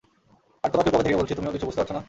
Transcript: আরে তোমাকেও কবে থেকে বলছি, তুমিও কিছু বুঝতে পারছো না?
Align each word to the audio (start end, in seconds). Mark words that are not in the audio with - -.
আরে 0.63 0.71
তোমাকেও 0.73 0.93
কবে 0.93 1.05
থেকে 1.07 1.19
বলছি, 1.19 1.33
তুমিও 1.37 1.53
কিছু 1.55 1.65
বুঝতে 1.67 1.79
পারছো 1.81 1.93
না? 1.95 1.99